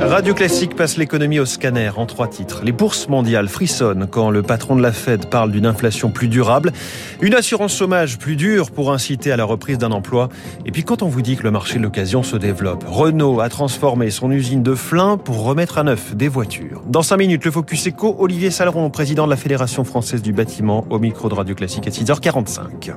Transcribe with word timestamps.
Radio 0.00 0.32
Classique 0.32 0.76
passe 0.76 0.96
l'économie 0.96 1.40
au 1.40 1.44
scanner 1.44 1.90
en 1.96 2.06
trois 2.06 2.28
titres. 2.28 2.62
Les 2.64 2.72
bourses 2.72 3.08
mondiales 3.08 3.48
frissonnent 3.48 4.06
quand 4.08 4.30
le 4.30 4.42
patron 4.42 4.76
de 4.76 4.82
la 4.82 4.92
Fed 4.92 5.26
parle 5.26 5.50
d'une 5.50 5.66
inflation 5.66 6.10
plus 6.10 6.28
durable, 6.28 6.72
une 7.20 7.34
assurance 7.34 7.76
chômage 7.76 8.16
plus 8.16 8.36
dure 8.36 8.70
pour 8.70 8.92
inciter 8.92 9.32
à 9.32 9.36
la 9.36 9.44
reprise 9.44 9.76
d'un 9.76 9.90
emploi, 9.90 10.28
et 10.64 10.70
puis 10.70 10.84
quand 10.84 11.02
on 11.02 11.08
vous 11.08 11.20
dit 11.20 11.36
que 11.36 11.42
le 11.42 11.50
marché 11.50 11.78
de 11.78 11.82
l'occasion 11.82 12.22
se 12.22 12.36
développe, 12.36 12.84
Renault 12.86 13.40
a 13.40 13.48
transformé 13.48 14.10
son 14.10 14.30
usine 14.30 14.62
de 14.62 14.74
Flins 14.74 15.18
pour 15.18 15.42
remettre 15.42 15.78
à 15.78 15.82
neuf 15.82 16.14
des 16.14 16.28
voitures. 16.28 16.82
Dans 16.86 17.02
cinq 17.02 17.18
minutes, 17.18 17.44
le 17.44 17.50
Focus 17.50 17.88
Eco, 17.88 18.16
Olivier 18.18 18.50
Saleron, 18.50 18.88
président 18.90 19.26
de 19.26 19.30
la 19.30 19.36
Fédération 19.36 19.84
française 19.84 20.22
du 20.22 20.32
bâtiment, 20.32 20.86
au 20.90 20.98
micro 20.98 21.28
de 21.28 21.34
Radio 21.34 21.54
Classique 21.54 21.86
à 21.86 21.90
6h45. 21.90 22.92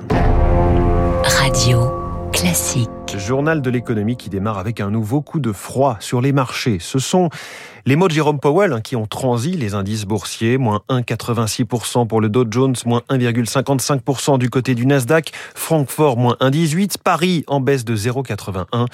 Radio 1.24 1.90
Classique. 2.32 3.01
Journal 3.18 3.62
de 3.62 3.70
l'économie 3.70 4.16
qui 4.16 4.30
démarre 4.30 4.58
avec 4.58 4.80
un 4.80 4.90
nouveau 4.90 5.20
coup 5.20 5.40
de 5.40 5.52
froid 5.52 5.96
sur 6.00 6.20
les 6.20 6.32
marchés. 6.32 6.78
Ce 6.80 6.98
sont 6.98 7.28
les 7.84 7.96
mots 7.96 8.08
de 8.08 8.12
Jérôme 8.12 8.38
Powell 8.38 8.72
hein, 8.72 8.80
qui 8.80 8.94
ont 8.96 9.06
transi 9.06 9.52
les 9.52 9.74
indices 9.74 10.04
boursiers, 10.04 10.56
moins 10.56 10.82
1,86% 10.88 12.06
pour 12.06 12.20
le 12.20 12.28
Dow 12.28 12.44
Jones, 12.48 12.74
moins 12.86 13.02
1,55% 13.10 14.38
du 14.38 14.50
côté 14.50 14.74
du 14.74 14.86
Nasdaq, 14.86 15.32
Francfort 15.54 16.16
moins 16.16 16.36
1,18%, 16.40 16.96
Paris 17.02 17.44
en 17.48 17.60
baisse 17.60 17.84
de 17.84 17.96
0,81%. 17.96 18.86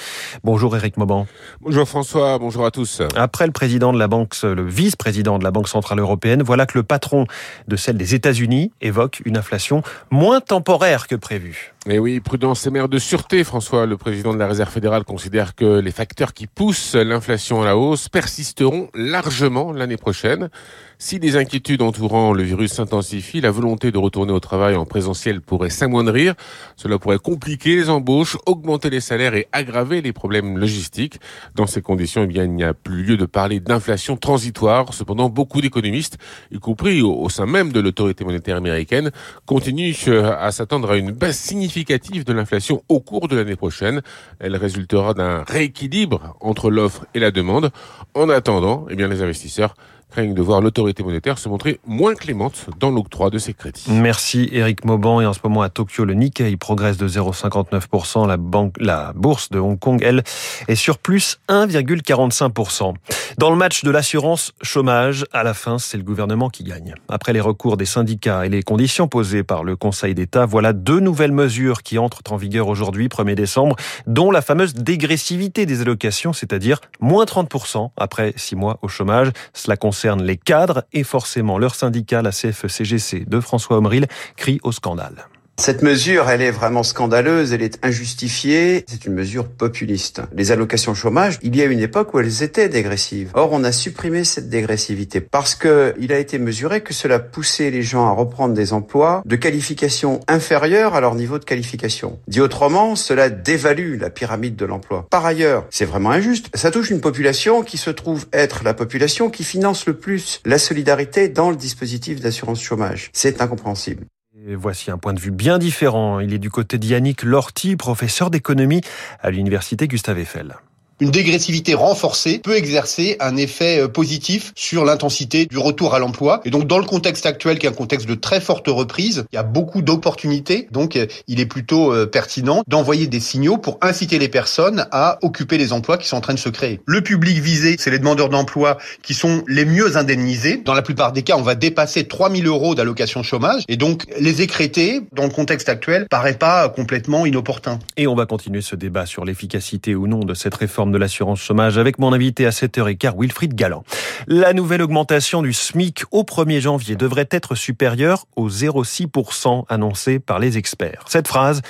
Bonjour 0.43 0.75
Eric 0.77 0.97
Mauban. 0.97 1.27
Bonjour 1.61 1.87
François, 1.87 2.39
bonjour 2.39 2.65
à 2.65 2.71
tous. 2.71 3.03
Après 3.15 3.47
le 3.47 3.53
président 3.53 3.93
de 3.93 3.99
la 3.99 4.09
banque, 4.09 4.35
le 4.43 4.67
vice-président 4.67 5.39
de 5.39 5.45
la 5.45 5.51
Banque 5.51 5.69
Centrale 5.69 5.99
Européenne, 5.99 6.43
voilà 6.43 6.67
que 6.67 6.79
le 6.79 6.83
patron 6.83 7.27
de 7.67 7.77
celle 7.77 7.99
des 7.99 8.15
États-Unis 8.15 8.73
évoque 8.81 9.21
une 9.27 9.37
inflation 9.37 9.83
moins 10.11 10.41
temporaire 10.41 11.07
que 11.07 11.15
prévu. 11.15 11.75
Et 11.91 11.99
oui, 11.99 12.21
prudence 12.21 12.67
et 12.67 12.71
mère 12.71 12.91
de 12.91 12.99
sûreté, 12.99 13.43
François. 13.45 13.87
Le 13.87 13.97
président 13.97 14.35
de 14.35 14.39
la 14.39 14.47
Réserve 14.47 14.71
fédérale 14.71 15.05
considère 15.05 15.55
que 15.55 15.81
les 15.81 15.91
facteurs 15.91 16.35
qui 16.35 16.47
poussent 16.47 16.95
l'inflation 16.95 17.63
à 17.63 17.65
la 17.65 17.79
hausse 17.79 18.11
persisteront 18.11 18.91
largement 18.93 19.73
l'année 19.73 19.97
prochaine. 19.97 20.51
Si 20.99 21.19
les 21.19 21.37
inquiétudes 21.37 21.81
entourant 21.81 22.35
le 22.35 22.43
virus 22.43 22.73
s'intensifient, 22.73 23.41
la 23.41 23.51
volonté 23.51 23.91
de 23.91 23.97
retourner 23.97 24.33
au 24.33 24.41
travail 24.41 24.75
en 24.75 24.85
présentiel 24.85 25.41
pourrait 25.41 25.71
s'amoindrir. 25.71 26.35
Cela 26.77 26.99
pourrait 26.99 27.21
compliquer 27.21 27.77
les 27.77 27.89
embauches, 27.89 28.37
augmenter 28.45 28.91
les 28.91 29.01
salaires 29.01 29.35
et 29.35 29.47
aggraver 29.53 30.03
les 30.03 30.13
problèmes 30.13 30.59
logistiques. 30.59 31.21
Dans 31.55 31.67
ces 31.67 31.81
conditions, 31.81 32.29
eh 32.29 32.35
il 32.35 32.51
n'y 32.51 32.65
a 32.65 32.75
plus 32.75 33.03
lieu 33.05 33.17
de 33.17 33.27
parler 33.27 33.61
d'inflation 33.61 34.17
transitoire. 34.17 34.93
Cependant, 34.93 35.31
beaucoup 35.31 35.63
d'économistes, 35.63 36.19
y 36.51 36.59
compris 36.59 37.01
au 37.01 37.29
sein 37.31 37.47
même 37.47 37.73
de 37.73 37.81
l'autorité 37.81 38.25
monétaire 38.25 38.57
américaine, 38.57 39.11
continuent 39.47 39.95
euh, 40.09 40.37
à 40.39 40.51
s'attendre 40.51 40.91
à 40.91 40.97
une 40.97 41.13
baisse 41.13 41.39
significative 41.39 41.78
de 41.85 42.33
l'inflation 42.33 42.83
au 42.89 43.01
cours 43.01 43.29
de 43.29 43.37
l'année 43.37 43.57
prochaine. 43.57 44.03
Elle 44.41 44.57
résultera 44.57 45.15
d'un 45.15 45.45
rééquilibre 45.45 46.37
entre 46.41 46.71
l'offre 46.71 47.07
et 47.15 47.21
la 47.21 47.31
demande. 47.31 47.71
En 48.15 48.29
attendant, 48.29 48.87
eh 48.91 48.97
bien, 48.97 49.09
les 49.09 49.23
investisseurs 49.23 49.75
craignent 50.11 50.35
de 50.35 50.43
voir 50.43 50.61
l'autorité 50.61 51.03
monétaire 51.03 51.39
se 51.39 51.49
montrer 51.49 51.81
moins 51.87 52.15
clémente 52.15 52.67
dans 52.79 52.91
l'octroi 52.91 53.31
de 53.31 53.39
ses 53.39 53.55
crédits. 53.55 53.85
Merci 53.91 54.49
Eric 54.53 54.85
Mauban. 54.85 55.21
Et 55.21 55.27
en 55.27 55.33
ce 55.33 55.41
moment 55.45 55.63
à 55.63 55.69
Tokyo, 55.69 56.05
le 56.05 56.15
Nikkei 56.15 56.57
progresse 56.57 56.97
de 56.97 57.09
0,59%. 57.09 58.27
La, 58.27 58.37
la 58.81 59.13
bourse 59.13 59.51
de 59.51 59.59
Hong 59.59 59.79
Kong, 59.79 60.03
elle, 60.03 60.23
est 60.67 60.75
sur 60.75 60.99
plus 60.99 61.39
1,45%. 61.49 62.95
Dans 63.37 63.51
le 63.51 63.57
match 63.57 63.85
de 63.85 63.91
l'assurance 63.91 64.53
chômage, 64.63 65.27
à 65.33 65.43
la 65.43 65.55
fin, 65.55 65.79
c'est 65.79 65.97
le 65.97 66.03
gouvernement 66.03 66.49
qui 66.49 66.65
gagne. 66.65 66.95
Après 67.09 67.33
les 67.33 67.41
recours 67.41 67.77
des 67.77 67.85
syndicats 67.85 68.47
et 68.47 68.49
les 68.49 68.63
conditions 68.63 69.09
posées 69.09 69.43
par 69.43 69.63
le 69.63 69.77
Conseil 69.77 70.15
d'État, 70.15 70.47
voilà 70.47 70.73
deux 70.73 71.01
nouvelles 71.01 71.33
mesures 71.33 71.83
qui 71.83 71.99
entrent 71.99 72.23
en 72.31 72.37
vigueur 72.37 72.69
aujourd'hui, 72.69 73.09
1er 73.09 73.35
décembre, 73.35 73.77
dont 74.07 74.31
la 74.31 74.43
fameuse 74.43 74.75
dégressivité 74.75 75.67
des 75.67 75.83
allocations, 75.83 76.33
c'est-à-dire 76.33 76.81
moins 77.01 77.25
30% 77.25 77.91
après 77.97 78.33
six 78.37 78.57
mois 78.57 78.79
au 78.83 78.89
chômage. 78.89 79.31
Cela 79.53 79.77
concerne 79.77 79.98
les 80.05 80.37
cadres 80.37 80.85
et 80.93 81.05
forcément 81.05 81.59
leur 81.59 81.75
syndicat, 81.75 82.23
la 82.23 82.31
CFCGC 82.31 83.25
de 83.27 83.41
François 83.41 83.79
Omril, 83.79 84.07
crie 84.37 84.61
au 84.63 84.73
scandale. 84.73 85.29
Cette 85.61 85.83
mesure, 85.83 86.31
elle 86.31 86.41
est 86.41 86.53
vraiment 86.53 86.85
scandaleuse, 86.85 87.53
elle 87.53 87.63
est 87.63 87.85
injustifiée, 87.85 88.85
c'est 88.87 89.07
une 89.07 89.13
mesure 89.13 89.49
populiste. 89.49 90.23
Les 90.33 90.53
allocations 90.53 90.95
chômage, 90.95 91.41
il 91.43 91.57
y 91.57 91.63
a 91.63 91.65
une 91.65 91.81
époque 91.81 92.15
où 92.15 92.21
elles 92.21 92.45
étaient 92.45 92.69
dégressives. 92.69 93.33
Or, 93.35 93.51
on 93.53 93.65
a 93.65 93.73
supprimé 93.73 94.23
cette 94.23 94.49
dégressivité 94.49 95.21
parce 95.21 95.57
que 95.57 95.95
il 95.99 96.13
a 96.13 96.19
été 96.21 96.39
mesuré 96.39 96.81
que 96.83 96.95
cela 96.95 97.19
poussait 97.19 97.71
les 97.71 97.83
gens 97.83 98.07
à 98.07 98.13
reprendre 98.13 98.55
des 98.55 98.73
emplois 98.73 99.23
de 99.27 99.35
qualification 99.35 100.21
inférieure 100.29 100.95
à 100.95 101.01
leur 101.01 101.17
niveau 101.17 101.41
de 101.41 101.45
qualification. 101.45 102.21
Dit 102.29 102.41
autrement, 102.41 102.95
cela 102.95 103.29
dévalue 103.29 104.01
la 104.01 104.11
pyramide 104.11 104.55
de 104.55 104.65
l'emploi. 104.65 105.09
Par 105.11 105.27
ailleurs, 105.27 105.67
c'est 105.71 105.85
vraiment 105.85 106.13
injuste. 106.13 106.51
Ça 106.55 106.71
touche 106.71 106.91
une 106.91 107.01
population 107.01 107.65
qui 107.65 107.79
se 107.79 107.91
trouve 107.91 108.27
être 108.33 108.63
la 108.63 108.75
population 108.75 109.29
qui 109.29 109.43
finance 109.43 109.87
le 109.87 109.95
plus 109.95 110.41
la 110.45 110.59
solidarité 110.59 111.29
dans 111.29 111.51
le 111.51 111.57
dispositif 111.57 112.21
d'assurance 112.21 112.63
chômage. 112.63 113.11
C'est 113.13 113.43
incompréhensible. 113.43 114.05
Et 114.51 114.55
voici 114.55 114.91
un 114.91 114.97
point 114.97 115.13
de 115.13 115.21
vue 115.21 115.31
bien 115.31 115.59
différent. 115.59 116.21
Il 116.21 116.33
est 116.33 116.39
du 116.39 116.49
côté 116.49 116.79
d'Yannick 116.79 117.23
Lorty, 117.23 117.77
professeur 117.77 118.31
d'économie 118.31 118.81
à 119.21 119.31
l'université 119.31 119.87
Gustave 119.89 120.21
Eiffel 120.21 120.57
une 121.01 121.11
dégressivité 121.11 121.75
renforcée 121.75 122.41
peut 122.41 122.57
exercer 122.57 123.17
un 123.21 123.37
effet 123.37 123.81
euh, 123.81 123.89
positif 123.89 124.53
sur 124.57 124.85
l'intensité 124.85 125.47
du 125.47 125.59
retour 125.59 125.95
à 125.95 125.99
l'emploi. 125.99 126.41
Et 126.45 126.51
donc, 126.51 126.67
dans 126.67 126.79
le 126.79 126.85
contexte 126.85 127.25
actuel, 127.27 127.59
qui 127.59 127.67
est 127.67 127.69
un 127.69 127.73
contexte 127.73 128.09
de 128.09 128.15
très 128.15 128.41
forte 128.41 128.67
reprise, 128.67 129.25
il 129.33 129.37
y 129.37 129.39
a 129.39 129.45
beaucoup 129.45 129.83
d'opportunités. 129.83 130.67
Donc, 130.73 130.97
euh, 130.97 131.07
il 131.29 131.41
est 131.41 131.47
plutôt 131.47 131.93
euh, 131.93 132.07
pertinent 132.07 132.63
d'envoyer 132.67 133.07
des 133.07 133.21
signaux 133.21 133.59
pour 133.59 133.79
inciter 133.81 134.19
les 134.19 134.29
personnes 134.29 134.87
à 134.91 135.19
occuper 135.23 135.57
les 135.57 135.73
emplois 135.73 135.99
qui 135.99 136.09
sont 136.09 136.17
en 136.17 136.21
train 136.21 136.35
de 136.35 136.39
se 136.39 136.49
créer. 136.49 136.81
Le 136.87 137.01
public 137.01 137.39
visé, 137.39 137.77
c'est 137.79 137.91
les 137.91 137.99
demandeurs 137.99 138.29
d'emploi 138.29 138.79
qui 139.03 139.15
sont 139.15 139.45
les 139.47 139.65
mieux 139.65 139.97
indemnisés. 139.97 140.63
Dans 140.65 140.75
la 140.75 140.83
plupart 140.83 141.13
des 141.13 141.23
cas, 141.23 141.37
on 141.37 141.43
va 141.43 141.55
dépasser 141.55 142.09
3000 142.09 142.47
euros 142.47 142.75
d'allocation 142.75 143.23
chômage. 143.23 143.63
Et 143.69 143.77
donc, 143.77 144.05
les 144.19 144.43
écréter, 144.43 145.03
dans 145.13 145.25
le 145.25 145.31
contexte 145.31 145.69
actuel, 145.69 146.07
paraît 146.11 146.39
pas 146.39 146.69
complètement 146.69 147.25
inopportun. 147.25 147.79
Et 147.97 148.07
on 148.07 148.17
va 148.17 148.27
continuer 148.27 148.63
ce 148.63 148.75
débat 148.75 149.07
sur 149.07 149.25
l'efficacité 149.25 149.95
ou 149.95 150.07
non 150.07 150.21
de 150.21 150.35
cette 150.35 150.55
réforme 150.55 150.88
de 150.93 150.99
l'assurance 150.99 151.41
chômage 151.41 151.79
avec 151.79 151.99
mon 151.99 152.13
invité 152.13 152.47
à 152.47 152.51
7h15, 152.51 153.15
Wilfried 153.19 153.55
Galland. 153.55 153.85
La 154.27 154.53
nouvelle 154.53 154.83
augmentation 154.83 155.43
du 155.43 155.53
SMIC 155.53 156.05
au 156.11 156.23
1er 156.23 156.61
janvier 156.61 156.97
devrait 156.97 157.29
être 157.31 157.55
supérieure 157.55 158.27
aux 158.37 158.49
0,6% 158.49 159.65
annoncé 159.69 160.19
par 160.19 160.39
les 160.39 160.59
experts. 160.59 161.05
Cette 161.07 161.29
phrase 161.29 161.63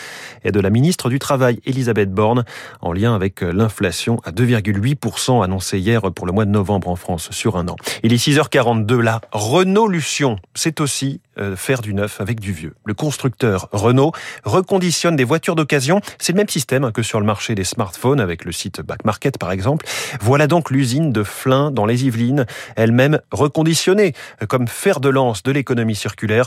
est 0.45 0.53
de 0.53 0.61
la 0.61 0.71
ministre 0.71 1.09
du 1.09 1.19
Travail, 1.19 1.61
Elisabeth 1.65 2.13
Borne, 2.13 2.45
en 2.81 2.93
lien 2.93 3.15
avec 3.15 3.41
l'inflation 3.41 4.21
à 4.25 4.31
2,8% 4.31 5.45
annoncée 5.45 5.79
hier 5.79 6.03
pour 6.13 6.27
le 6.27 6.33
mois 6.33 6.45
de 6.45 6.51
novembre 6.51 6.89
en 6.89 6.97
France 6.97 7.29
sur 7.31 7.57
un 7.57 7.69
an. 7.69 7.77
Il 8.03 8.13
est 8.13 8.17
6h42 8.17 8.99
là. 9.01 9.21
Renault 9.33 9.89
Lution, 9.89 10.39
c'est 10.55 10.81
aussi 10.81 11.21
euh, 11.39 11.57
faire 11.57 11.81
du 11.81 11.95
neuf 11.95 12.21
avec 12.21 12.41
du 12.41 12.53
vieux. 12.53 12.75
Le 12.85 12.95
constructeur 12.95 13.69
Renault 13.73 14.13
reconditionne 14.45 15.17
des 15.17 15.25
voitures 15.25 15.55
d'occasion. 15.55 16.01
C'est 16.19 16.33
le 16.33 16.39
même 16.39 16.49
système 16.49 16.91
que 16.93 17.03
sur 17.03 17.21
le 17.21 17.27
marché 17.27 17.55
des 17.55 17.65
smartphones 17.65 18.21
avec 18.21 18.45
le 18.45 18.53
site 18.53 18.81
Back 18.81 19.05
Market 19.09 19.39
par 19.39 19.53
exemple. 19.53 19.87
Voilà 20.21 20.47
donc 20.47 20.71
l'usine 20.71 21.13
de 21.13 21.23
Flins 21.23 21.71
dans 21.71 21.87
les 21.87 22.05
Yvelines, 22.05 22.45
elle-même 22.77 23.21
reconditionnée 23.33 24.13
comme 24.49 24.69
fer 24.69 25.01
de 25.01 25.09
lance 25.09 25.43
de 25.43 25.51
l'économie 25.51 25.95
circulaire. 25.95 26.45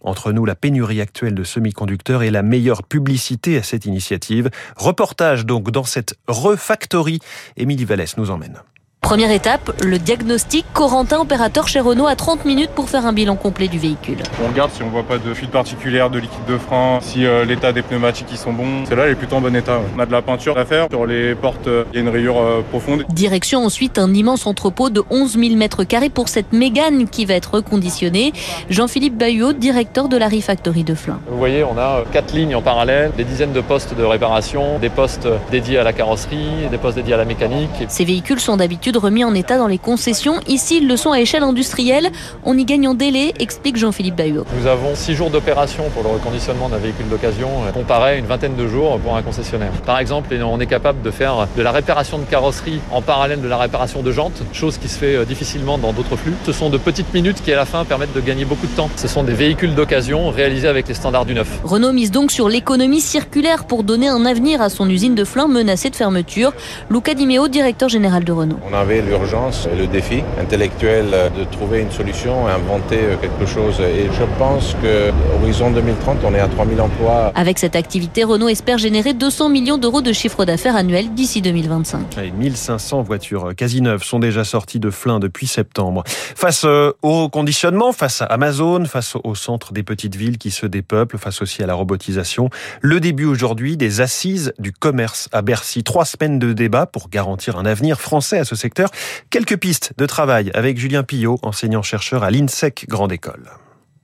Entre 0.00 0.30
nous, 0.30 0.44
la 0.44 0.54
pénurie 0.54 1.00
actuelle 1.00 1.34
de 1.34 1.42
semi-conducteurs 1.42 2.22
et 2.22 2.30
la 2.30 2.42
meilleure 2.42 2.84
publicité 2.84 3.58
à 3.58 3.64
cette 3.64 3.84
initiative. 3.84 4.48
Reportage 4.76 5.44
donc 5.44 5.72
dans 5.72 5.82
cette 5.82 6.14
refactory. 6.28 7.18
Émilie 7.56 7.84
Vallès 7.84 8.16
nous 8.16 8.30
emmène. 8.30 8.60
Première 9.04 9.30
étape, 9.32 9.70
le 9.84 9.98
diagnostic. 9.98 10.64
Corentin, 10.72 11.20
opérateur 11.20 11.68
chez 11.68 11.78
Renault, 11.78 12.06
a 12.06 12.16
30 12.16 12.46
minutes 12.46 12.70
pour 12.70 12.88
faire 12.88 13.04
un 13.04 13.12
bilan 13.12 13.36
complet 13.36 13.68
du 13.68 13.78
véhicule. 13.78 14.16
On 14.42 14.48
regarde 14.48 14.70
si 14.72 14.82
on 14.82 14.88
voit 14.88 15.02
pas 15.02 15.18
de 15.18 15.34
fuite 15.34 15.50
particulière, 15.50 16.08
de 16.08 16.18
liquide 16.18 16.46
de 16.48 16.56
frein, 16.56 17.00
si 17.02 17.26
euh, 17.26 17.44
l'état 17.44 17.74
des 17.74 17.82
pneumatiques 17.82 18.28
ils 18.30 18.38
sont 18.38 18.54
bons. 18.54 18.86
Celle-là, 18.88 19.04
elle 19.04 19.12
est 19.12 19.14
plutôt 19.16 19.36
en 19.36 19.42
bon 19.42 19.54
état. 19.54 19.78
On 19.94 20.00
a 20.00 20.06
de 20.06 20.10
la 20.10 20.22
peinture 20.22 20.56
à 20.56 20.64
faire. 20.64 20.86
Sur 20.90 21.04
les 21.04 21.34
portes, 21.34 21.66
euh, 21.66 21.84
il 21.92 21.96
y 21.96 21.98
a 21.98 22.00
une 22.00 22.08
rayure 22.08 22.38
euh, 22.38 22.62
profonde. 22.70 23.04
Direction 23.10 23.62
ensuite 23.62 23.98
un 23.98 24.12
immense 24.14 24.46
entrepôt 24.46 24.88
de 24.88 25.02
11 25.10 25.38
000 25.38 25.54
mètres 25.56 25.84
carrés 25.84 26.08
pour 26.08 26.30
cette 26.30 26.54
Mégane 26.54 27.06
qui 27.06 27.26
va 27.26 27.34
être 27.34 27.56
reconditionnée. 27.56 28.32
Jean-Philippe 28.70 29.18
Bayot, 29.18 29.52
directeur 29.52 30.08
de 30.08 30.16
la 30.16 30.28
Refactory 30.28 30.82
de 30.82 30.94
Flins. 30.94 31.20
Vous 31.28 31.36
voyez, 31.36 31.62
on 31.62 31.76
a 31.76 32.04
quatre 32.10 32.32
lignes 32.32 32.56
en 32.56 32.62
parallèle, 32.62 33.12
des 33.18 33.24
dizaines 33.24 33.52
de 33.52 33.60
postes 33.60 33.94
de 33.94 34.02
réparation, 34.02 34.78
des 34.78 34.88
postes 34.88 35.28
dédiés 35.50 35.76
à 35.76 35.84
la 35.84 35.92
carrosserie, 35.92 36.68
des 36.70 36.78
postes 36.78 36.96
dédiés 36.96 37.14
à 37.14 37.18
la 37.18 37.26
mécanique. 37.26 37.84
Ces 37.88 38.06
véhicules 38.06 38.40
sont 38.40 38.56
d'habitude 38.56 38.93
d'habitude 38.94 38.96
remis 38.96 39.24
en 39.24 39.34
état 39.34 39.58
dans 39.58 39.66
les 39.66 39.78
concessions. 39.78 40.40
Ici, 40.46 40.78
ils 40.78 40.88
le 40.88 40.96
sont 40.96 41.12
à 41.12 41.20
échelle 41.20 41.42
industrielle. 41.42 42.10
On 42.44 42.56
y 42.56 42.64
gagne 42.64 42.88
en 42.88 42.94
délai, 42.94 43.32
explique 43.38 43.76
Jean-Philippe 43.76 44.16
Bayot. 44.16 44.44
Nous 44.58 44.66
avons 44.66 44.94
six 44.94 45.14
jours 45.14 45.30
d'opération 45.30 45.84
pour 45.92 46.02
le 46.02 46.10
reconditionnement 46.10 46.68
d'un 46.68 46.78
véhicule 46.78 47.08
d'occasion, 47.08 47.48
comparé 47.72 48.10
à 48.10 48.14
une 48.14 48.26
vingtaine 48.26 48.56
de 48.56 48.66
jours 48.66 48.98
pour 49.00 49.16
un 49.16 49.22
concessionnaire. 49.22 49.72
Par 49.84 49.98
exemple, 49.98 50.34
on 50.42 50.60
est 50.60 50.66
capable 50.66 51.02
de 51.02 51.10
faire 51.10 51.46
de 51.56 51.62
la 51.62 51.72
réparation 51.72 52.18
de 52.18 52.24
carrosserie 52.24 52.80
en 52.90 53.02
parallèle 53.02 53.40
de 53.40 53.48
la 53.48 53.58
réparation 53.58 54.02
de 54.02 54.12
jantes, 54.12 54.42
chose 54.52 54.78
qui 54.78 54.88
se 54.88 54.98
fait 54.98 55.24
difficilement 55.26 55.78
dans 55.78 55.92
d'autres 55.92 56.16
flux. 56.16 56.34
Ce 56.46 56.52
sont 56.52 56.70
de 56.70 56.78
petites 56.78 57.12
minutes 57.12 57.42
qui, 57.42 57.52
à 57.52 57.56
la 57.56 57.64
fin, 57.64 57.84
permettent 57.84 58.14
de 58.14 58.20
gagner 58.20 58.44
beaucoup 58.44 58.66
de 58.66 58.76
temps. 58.76 58.90
Ce 58.96 59.08
sont 59.08 59.24
des 59.24 59.34
véhicules 59.34 59.74
d'occasion 59.74 60.30
réalisés 60.30 60.68
avec 60.68 60.88
les 60.88 60.94
standards 60.94 61.26
du 61.26 61.34
neuf. 61.34 61.60
Renault 61.64 61.92
mise 61.92 62.10
donc 62.10 62.30
sur 62.30 62.48
l'économie 62.48 63.00
circulaire 63.00 63.64
pour 63.64 63.82
donner 63.82 64.08
un 64.08 64.24
avenir 64.24 64.62
à 64.62 64.68
son 64.68 64.88
usine 64.88 65.14
de 65.14 65.24
Flins 65.24 65.48
menacée 65.48 65.90
de 65.90 65.96
fermeture. 65.96 66.52
Luca 66.90 67.14
Di 67.14 67.26
Meo, 67.26 67.48
directeur 67.48 67.88
général 67.88 68.24
de 68.24 68.32
Renault. 68.32 68.58
On 68.70 68.74
avait 68.84 69.00
l'urgence 69.00 69.66
et 69.72 69.76
le 69.76 69.86
défi 69.86 70.22
intellectuel 70.38 71.06
de 71.34 71.44
trouver 71.44 71.80
une 71.80 71.90
solution, 71.90 72.46
inventer 72.46 72.98
quelque 73.20 73.46
chose. 73.46 73.80
Et 73.80 74.10
je 74.12 74.24
pense 74.38 74.76
que 74.82 75.10
horizon 75.40 75.70
2030, 75.70 76.18
on 76.22 76.34
est 76.34 76.38
à 76.38 76.48
3000 76.48 76.80
emplois. 76.82 77.32
Avec 77.34 77.58
cette 77.58 77.76
activité, 77.76 78.24
Renault 78.24 78.50
espère 78.50 78.76
générer 78.76 79.14
200 79.14 79.48
millions 79.48 79.78
d'euros 79.78 80.02
de 80.02 80.12
chiffre 80.12 80.44
d'affaires 80.44 80.76
annuel 80.76 81.14
d'ici 81.14 81.40
2025. 81.40 82.18
Et 82.18 82.30
1500 82.30 83.02
voitures 83.02 83.54
quasi 83.56 83.80
neuves 83.80 84.02
sont 84.02 84.18
déjà 84.18 84.44
sorties 84.44 84.80
de 84.80 84.90
Flins 84.90 85.18
depuis 85.18 85.46
septembre. 85.46 86.04
Face 86.06 86.66
au 87.00 87.28
conditionnement, 87.30 87.92
face 87.92 88.20
à 88.20 88.26
Amazon, 88.26 88.84
face 88.84 89.16
au 89.24 89.34
centre 89.34 89.72
des 89.72 89.82
petites 89.82 90.16
villes 90.16 90.36
qui 90.36 90.50
se 90.50 90.66
dépeuplent, 90.66 91.16
face 91.16 91.40
aussi 91.40 91.62
à 91.62 91.66
la 91.66 91.74
robotisation, 91.74 92.50
le 92.82 93.00
début 93.00 93.24
aujourd'hui 93.24 93.78
des 93.78 94.02
assises 94.02 94.52
du 94.58 94.72
commerce 94.72 95.30
à 95.32 95.40
Bercy. 95.40 95.84
Trois 95.84 96.04
semaines 96.04 96.38
de 96.38 96.52
débat 96.52 96.84
pour 96.84 97.08
garantir 97.08 97.56
un 97.56 97.64
avenir 97.64 97.98
français 97.98 98.38
à 98.38 98.44
ce 98.44 98.54
Quelques 99.30 99.56
pistes 99.56 99.92
de 99.96 100.06
travail 100.06 100.50
avec 100.54 100.78
Julien 100.78 101.02
Pillot, 101.02 101.38
enseignant-chercheur 101.42 102.22
à 102.22 102.30
l'INSEC 102.30 102.86
Grande 102.88 103.12
École. 103.12 103.50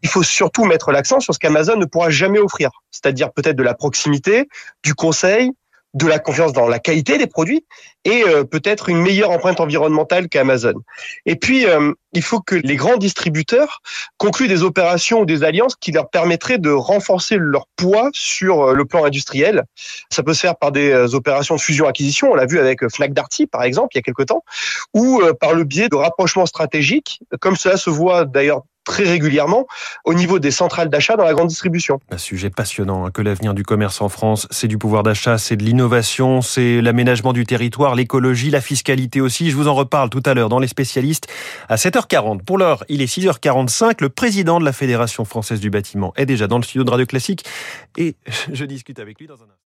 Il 0.03 0.09
faut 0.09 0.23
surtout 0.23 0.65
mettre 0.65 0.93
l'accent 0.93 1.21
sur 1.21 1.35
ce 1.35 1.39
qu'Amazon 1.39 1.77
ne 1.77 1.85
pourra 1.85 2.11
jamais 2.11 2.39
offrir, 2.39 2.71
c'est-à-dire 2.91 3.33
peut-être 3.33 3.57
de 3.57 3.63
la 3.63 3.75
proximité, 3.75 4.49
du 4.83 4.95
conseil, 4.95 5.51
de 5.95 6.07
la 6.07 6.19
confiance 6.19 6.53
dans 6.53 6.69
la 6.69 6.79
qualité 6.79 7.19
des 7.19 7.27
produits 7.27 7.65
et 8.05 8.23
euh, 8.25 8.45
peut-être 8.45 8.89
une 8.89 9.01
meilleure 9.01 9.31
empreinte 9.31 9.61
environnementale 9.61 10.29
qu'Amazon. 10.29 10.75
Et 11.27 11.37
puis, 11.37 11.67
euh, 11.67 11.93
il 12.13 12.23
faut 12.23 12.41
que 12.41 12.55
les 12.55 12.77
grands 12.77 12.97
distributeurs 12.97 13.83
concluent 14.17 14.49
des 14.49 14.63
opérations 14.63 15.21
ou 15.21 15.25
des 15.27 15.43
alliances 15.43 15.77
qui 15.77 15.93
leur 15.93 16.09
permettraient 16.09 16.59
de 16.59 16.71
renforcer 16.71 17.37
leur 17.39 17.67
poids 17.77 18.11
sur 18.13 18.63
euh, 18.63 18.75
le 18.75 18.85
plan 18.85 19.05
industriel. 19.05 19.65
Ça 20.11 20.23
peut 20.23 20.35
se 20.35 20.41
faire 20.41 20.57
par 20.57 20.73
des 20.73 21.15
opérations 21.15 21.57
de 21.57 21.61
fusion-acquisition, 21.61 22.33
on 22.33 22.35
l'a 22.35 22.47
vu 22.47 22.59
avec 22.59 22.89
Fnac 22.89 23.13
Darty 23.13 23.47
par 23.47 23.63
exemple 23.63 23.89
il 23.95 23.99
y 23.99 24.01
a 24.01 24.03
quelque 24.03 24.23
temps, 24.23 24.45
ou 24.95 25.23
par 25.41 25.55
le 25.55 25.65
biais 25.65 25.89
de 25.89 25.97
rapprochements 25.97 26.47
stratégiques, 26.47 27.21
comme 27.41 27.57
cela 27.57 27.77
se 27.77 27.91
voit 27.91 28.25
d'ailleurs 28.25 28.63
très 28.85 29.05
régulièrement 29.05 29.67
au 30.05 30.15
niveau 30.15 30.39
des 30.39 30.51
centrales 30.51 30.89
d'achat 30.89 31.17
dans 31.17 31.25
la 31.25 31.35
grande 31.35 31.49
distribution. 31.49 32.01
Un 32.11 32.19
sujet 32.19 32.51
passionnant 32.51 33.05
hein, 33.05 33.11
que 33.11 33.23
l'avenir 33.23 33.55
du 33.55 33.63
commerce 33.63 34.01
en 34.01 34.09
France, 34.09 34.47
c'est 34.51 34.69
du 34.69 34.79
pouvoir 34.79 35.03
d'achat, 35.03 35.39
c'est 35.39 35.57
de 35.57 35.65
l'innovation, 35.65 36.43
c'est 36.43 36.81
l'aménagement 36.81 37.33
du 37.33 37.45
territoire, 37.45 37.95
l'écologie, 37.95 38.51
la 38.51 38.61
fiscalité 38.61 39.21
aussi. 39.21 39.51
Je 39.51 39.57
vous 39.57 39.69
en 39.69 39.75
reparle 39.75 40.11
tout 40.11 40.23
à 40.25 40.35
l'heure 40.35 40.49
dans 40.49 40.59
les 40.59 40.69
spécialistes 40.69 41.27
à 41.69 41.77
7h40. 41.77 42.43
Pour 42.43 42.59
l'heure, 42.59 42.85
il 42.89 43.03
est 43.03 43.13
6h45. 43.13 43.97
Le 44.01 44.09
président 44.09 44.61
de 44.61 44.65
la 44.65 44.73
Fédération 44.73 45.25
française 45.25 45.61
du 45.61 45.71
bâtiment 45.71 46.13
est 46.17 46.27
déjà 46.27 46.47
dans 46.47 46.59
le 46.59 46.65
studio 46.65 46.85
de 46.85 46.91
Radio 46.91 47.07
Classique 47.07 47.45
et 47.97 48.17
je 48.53 48.65
discute 48.65 48.99
avec 48.99 49.19
lui 49.21 49.27
dans 49.27 49.35
un 49.35 49.45
instant. 49.45 49.61